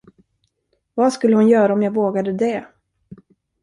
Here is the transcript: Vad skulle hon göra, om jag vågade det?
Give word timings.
Vad 0.93 1.13
skulle 1.13 1.35
hon 1.35 1.47
göra, 1.49 1.73
om 1.73 1.83
jag 1.83 1.93
vågade 1.93 2.31
det? 2.33 2.65